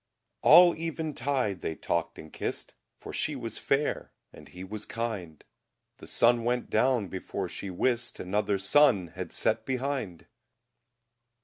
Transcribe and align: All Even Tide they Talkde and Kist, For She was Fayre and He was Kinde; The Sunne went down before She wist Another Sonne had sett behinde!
All 0.41 0.75
Even 0.77 1.13
Tide 1.13 1.61
they 1.61 1.75
Talkde 1.75 2.17
and 2.17 2.33
Kist, 2.33 2.73
For 2.97 3.13
She 3.13 3.35
was 3.35 3.59
Fayre 3.59 4.09
and 4.33 4.47
He 4.47 4.63
was 4.63 4.83
Kinde; 4.87 5.43
The 5.97 6.07
Sunne 6.07 6.43
went 6.43 6.71
down 6.71 7.07
before 7.07 7.47
She 7.47 7.69
wist 7.69 8.19
Another 8.19 8.57
Sonne 8.57 9.09
had 9.09 9.31
sett 9.31 9.63
behinde! 9.63 10.25